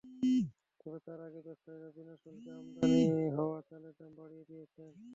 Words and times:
তবে 0.81 0.99
তার 1.05 1.19
আগেই 1.27 1.43
ব্যবসায়ীরা 1.47 1.89
বিনা 1.95 2.15
শুল্কে 2.21 2.49
আমদানি 2.51 3.01
হওয়া 3.37 3.59
চালের 3.69 3.93
দাম 3.99 4.11
বাড়িয়ে 4.19 4.45
দিয়েছেন। 4.49 4.91